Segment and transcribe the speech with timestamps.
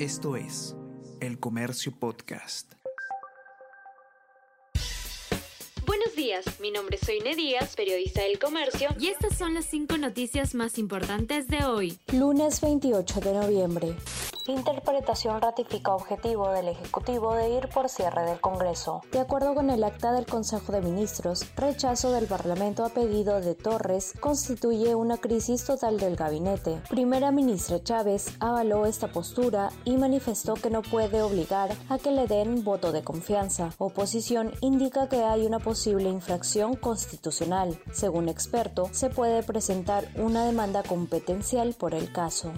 [0.00, 0.74] Esto es
[1.20, 2.72] El Comercio Podcast.
[5.86, 9.96] Buenos días, mi nombre es Soine Díaz, periodista del Comercio, y estas son las cinco
[9.96, 11.96] noticias más importantes de hoy.
[12.12, 13.94] Lunes 28 de noviembre.
[14.46, 19.00] Interpretación ratifica objetivo del Ejecutivo de ir por cierre del Congreso.
[19.10, 23.54] De acuerdo con el acta del Consejo de Ministros, rechazo del Parlamento a pedido de
[23.54, 26.82] Torres constituye una crisis total del gabinete.
[26.90, 32.26] Primera ministra Chávez avaló esta postura y manifestó que no puede obligar a que le
[32.26, 33.70] den voto de confianza.
[33.78, 37.80] Oposición indica que hay una posible infracción constitucional.
[37.92, 42.52] Según experto, se puede presentar una demanda competencial por el caso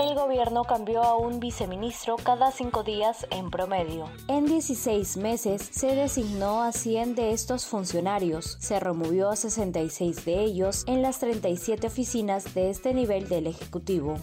[0.00, 4.08] el gobierno cambió a un viceministro cada cinco días en promedio.
[4.28, 10.40] En 16 meses se designó a 100 de estos funcionarios, se removió a 66 de
[10.40, 14.16] ellos en las 37 oficinas de este nivel del Ejecutivo.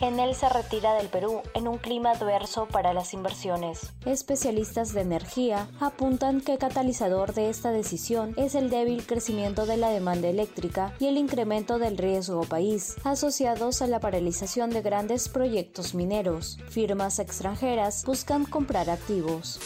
[0.00, 3.92] Enel se retira del Perú en un clima adverso para las inversiones.
[4.04, 9.90] Especialistas de energía apuntan que catalizador de esta decisión es el débil crecimiento de la
[9.90, 15.94] demanda eléctrica y el incremento del riesgo país, asociados a la paralización de grandes proyectos
[15.94, 16.58] mineros.
[16.68, 19.58] Firmas extranjeras buscan comprar activos.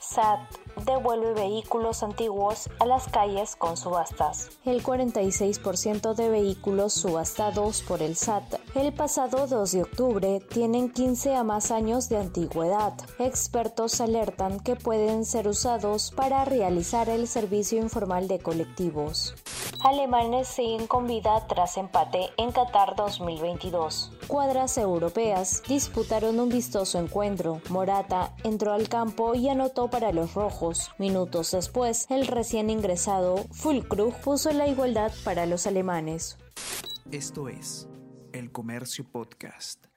[0.00, 0.59] SAT
[0.90, 4.50] devuelve vehículos antiguos a las calles con subastas.
[4.64, 11.34] El 46% de vehículos subastados por el SAT el pasado 2 de octubre tienen 15
[11.34, 12.92] a más años de antigüedad.
[13.18, 19.34] Expertos alertan que pueden ser usados para realizar el servicio informal de colectivos.
[19.82, 24.12] Alemanes siguen con vida tras empate en Qatar 2022.
[24.26, 27.62] Cuadras europeas disputaron un vistoso encuentro.
[27.70, 30.90] Morata entró al campo y anotó para los rojos.
[30.98, 36.36] Minutos después, el recién ingresado Fulkrug puso la igualdad para los alemanes.
[37.10, 37.88] Esto es
[38.32, 39.89] El Comercio Podcast.